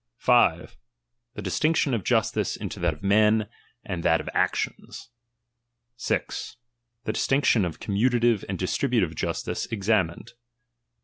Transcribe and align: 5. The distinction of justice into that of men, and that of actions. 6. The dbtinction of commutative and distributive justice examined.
5. 0.17 0.79
The 1.35 1.43
distinction 1.43 1.93
of 1.93 2.03
justice 2.03 2.55
into 2.55 2.79
that 2.79 2.95
of 2.95 3.03
men, 3.03 3.47
and 3.85 4.01
that 4.01 4.19
of 4.19 4.27
actions. 4.33 5.11
6. 5.95 6.57
The 7.03 7.13
dbtinction 7.13 7.67
of 7.67 7.79
commutative 7.79 8.43
and 8.49 8.57
distributive 8.57 9.13
justice 9.13 9.67
examined. 9.67 10.33